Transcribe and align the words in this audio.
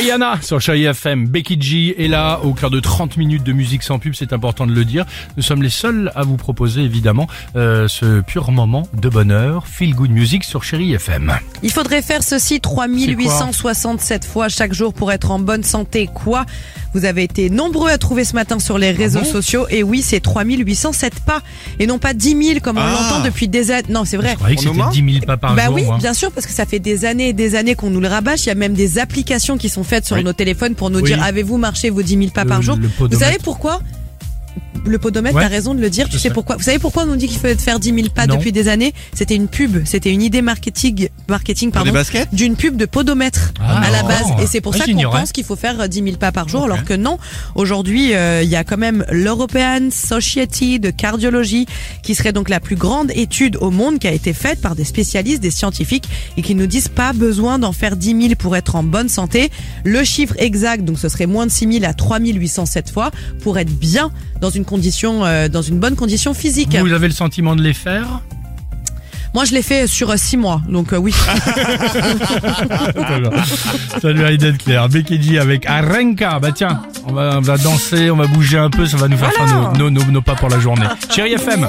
Rihanna 0.00 0.38
sur 0.40 0.62
Chérie 0.62 0.84
FM. 0.84 1.26
Becky 1.28 1.60
G 1.60 2.02
est 2.02 2.08
là 2.08 2.40
au 2.42 2.54
cœur 2.54 2.70
de 2.70 2.80
30 2.80 3.18
minutes 3.18 3.42
de 3.44 3.52
musique 3.52 3.82
sans 3.82 3.98
pub, 3.98 4.14
c'est 4.14 4.32
important 4.32 4.66
de 4.66 4.72
le 4.72 4.86
dire. 4.86 5.04
Nous 5.36 5.42
sommes 5.42 5.62
les 5.62 5.68
seuls 5.68 6.10
à 6.14 6.22
vous 6.22 6.38
proposer 6.38 6.80
évidemment 6.80 7.26
euh, 7.54 7.86
ce 7.86 8.22
pur 8.22 8.50
moment 8.50 8.88
de 8.94 9.10
bonheur, 9.10 9.66
feel 9.66 9.94
good 9.94 10.10
music 10.10 10.44
sur 10.44 10.64
Chérie 10.64 10.94
FM. 10.94 11.34
Il 11.62 11.70
faudrait 11.70 12.00
faire 12.00 12.22
ceci 12.22 12.60
3867 12.60 14.24
fois 14.24 14.48
chaque 14.48 14.72
jour 14.72 14.94
pour 14.94 15.12
être 15.12 15.30
en 15.32 15.38
bonne 15.38 15.64
santé. 15.64 16.08
Quoi? 16.14 16.46
Vous 16.94 17.04
avez 17.04 17.22
été 17.22 17.50
nombreux 17.50 17.90
à 17.90 17.98
trouver 17.98 18.24
ce 18.24 18.34
matin 18.34 18.58
sur 18.58 18.78
les 18.78 18.90
réseaux 18.92 19.20
bon? 19.20 19.24
sociaux. 19.26 19.66
Et 19.68 19.82
oui, 19.82 20.00
c'est 20.02 20.20
3807 20.20 21.20
pas. 21.20 21.42
Et 21.78 21.86
non 21.86 21.98
pas 21.98 22.14
10 22.14 22.42
000 22.54 22.60
comme 22.60 22.78
on 22.78 22.84
l'entend 22.86 23.20
depuis 23.22 23.48
des 23.48 23.70
années. 23.70 23.86
Non, 23.90 24.04
c'est 24.06 24.16
vrai. 24.16 24.30
Je 24.30 24.36
croyais 24.36 24.56
que 24.56 24.62
c'était 24.62 24.90
10 25.02 25.12
000 25.12 25.26
pas 25.26 25.36
par 25.36 25.54
Bah 25.54 25.66
jour. 25.66 25.74
oui, 25.74 25.84
moi. 25.84 25.98
bien 25.98 26.14
sûr, 26.14 26.32
parce 26.32 26.46
que 26.46 26.52
ça 26.52 26.64
fait 26.64 26.78
des 26.80 27.04
années 27.04 27.28
et 27.28 27.32
des 27.32 27.54
années 27.54 27.74
qu'on 27.74 27.90
nous 27.90 28.00
le 28.00 28.08
rabâche. 28.08 28.44
Il 28.44 28.48
y 28.48 28.52
a 28.52 28.54
même 28.56 28.72
des 28.74 28.98
applications 28.98 29.56
qui 29.58 29.68
sont 29.68 29.84
faites 29.90 30.06
sur 30.06 30.16
Oui. 30.16 30.24
nos 30.24 30.32
téléphones 30.32 30.74
pour 30.74 30.88
nous 30.90 31.00
Oui. 31.00 31.10
dire 31.10 31.22
avez-vous 31.22 31.58
marché 31.58 31.90
vos 31.90 32.02
10 32.02 32.16
000 32.16 32.30
pas 32.30 32.44
Le- 32.44 32.48
par 32.48 32.62
jour 32.62 32.78
Vous 32.98 33.18
savez 33.18 33.38
pourquoi? 33.42 33.80
Le 34.86 34.98
podomètre, 34.98 35.36
Ouais. 35.36 35.42
t'as 35.42 35.48
raison 35.48 35.74
de 35.74 35.80
le 35.80 35.90
dire. 35.90 36.06
Tu 36.08 36.16
sais 36.18 36.28
sais. 36.28 36.30
pourquoi 36.34 36.56
Vous 36.56 36.62
savez 36.62 36.78
pourquoi 36.78 37.02
on 37.02 37.06
nous 37.06 37.16
dit 37.16 37.28
qu'il 37.28 37.38
faut 37.38 37.48
faire 37.58 37.78
10 37.78 37.92
000 37.94 38.08
pas 38.14 38.26
Non. 38.26 38.36
depuis 38.36 38.50
des 38.50 38.66
années? 38.68 38.94
C'était 39.12 39.34
une 39.36 39.46
pub. 39.48 39.84
C'était 39.84 40.10
une 40.10 40.22
idée 40.22 40.40
marketing, 40.40 41.08
marketing 41.28 41.70
pardon, 41.70 41.92
baskets? 41.92 42.28
d'une 42.32 42.56
pub 42.56 42.76
de 42.76 42.86
podomètre 42.86 43.52
Ah, 43.60 43.80
à 43.80 43.90
la 43.90 44.02
d'accord. 44.02 44.08
base. 44.36 44.42
Et 44.42 44.46
c'est 44.46 44.62
pour 44.62 44.72
Ouais, 44.72 44.78
ça 44.78 44.86
qu'on 44.86 45.02
pense 45.10 45.32
qu'il 45.32 45.44
faut 45.44 45.54
faire 45.56 45.78
euh, 45.80 45.86
10 45.86 46.02
000 46.02 46.16
pas 46.16 46.32
par 46.32 46.48
jour, 46.48 46.64
alors 46.64 46.84
que 46.84 46.94
non. 46.94 47.18
Aujourd'hui, 47.56 48.14
euh, 48.14 48.42
il 48.42 48.48
y 48.48 48.56
a 48.56 48.64
quand 48.64 48.78
même 48.78 49.04
l'European 49.10 49.90
Society 49.90 50.80
de 50.80 50.90
cardiologie, 50.90 51.66
qui 52.02 52.14
serait 52.14 52.32
donc 52.32 52.48
la 52.48 52.58
plus 52.60 52.76
grande 52.76 53.10
étude 53.14 53.56
au 53.60 53.70
monde 53.70 53.98
qui 53.98 54.08
a 54.08 54.12
été 54.12 54.32
faite 54.32 54.60
par 54.62 54.74
des 54.74 54.84
spécialistes, 54.84 55.42
des 55.42 55.50
scientifiques, 55.50 56.08
et 56.38 56.42
qui 56.42 56.54
nous 56.54 56.66
disent 56.66 56.88
pas 56.88 57.12
besoin 57.12 57.58
d'en 57.58 57.72
faire 57.72 57.96
10 57.96 58.22
000 58.22 58.34
pour 58.38 58.56
être 58.56 58.76
en 58.76 58.82
bonne 58.82 59.08
santé. 59.10 59.50
Le 59.84 60.02
chiffre 60.04 60.34
exact, 60.38 60.84
donc 60.84 60.98
ce 60.98 61.08
serait 61.10 61.26
moins 61.26 61.46
de 61.46 61.50
6 61.50 61.80
000 61.80 61.84
à 61.84 61.92
3 61.92 62.18
807 62.20 62.90
fois, 62.90 63.10
pour 63.42 63.58
être 63.58 63.70
bien 63.70 64.10
dans 64.40 64.50
une 64.50 64.64
condition, 64.64 65.24
euh, 65.24 65.48
dans 65.48 65.62
une 65.62 65.78
bonne 65.78 65.96
condition 65.96 66.34
physique. 66.34 66.76
Vous 66.76 66.92
avez 66.92 67.08
le 67.08 67.14
sentiment 67.14 67.54
de 67.56 67.62
les 67.62 67.74
faire? 67.74 68.20
Moi, 69.32 69.44
je 69.44 69.52
l'ai 69.54 69.62
fait 69.62 69.86
sur 69.86 70.12
6 70.18 70.36
mois, 70.38 70.60
donc 70.68 70.92
euh, 70.92 70.96
oui. 70.96 71.14
Salut 74.02 74.24
Aiden 74.24 74.58
Claire, 74.58 74.88
Becky 74.88 75.22
G 75.22 75.38
avec 75.38 75.66
Arenka. 75.66 76.40
Bah 76.40 76.50
tiens, 76.52 76.82
on 77.06 77.12
va, 77.12 77.36
on 77.38 77.40
va 77.40 77.56
danser, 77.56 78.10
on 78.10 78.16
va 78.16 78.26
bouger 78.26 78.58
un 78.58 78.70
peu, 78.70 78.86
ça 78.86 78.96
va 78.96 79.06
nous 79.06 79.16
faire 79.16 79.32
faire 79.32 79.46
nos, 79.46 79.72
nos, 79.78 79.88
nos- 79.90 80.10
nos 80.10 80.20
pas 80.22 80.34
pour 80.34 80.48
la 80.48 80.58
journée. 80.58 80.86
Chérie 81.14 81.34
FM. 81.34 81.68